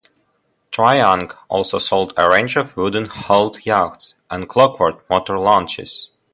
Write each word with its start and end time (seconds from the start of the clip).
Tri-ang 0.71 1.29
also 1.47 1.77
sold 1.77 2.11
a 2.17 2.27
range 2.27 2.55
of 2.55 2.75
wooden 2.75 3.05
hulled 3.05 3.67
yachts 3.67 4.15
and 4.31 4.49
clockwork 4.49 5.07
motor 5.11 5.37
launches. 5.37 6.09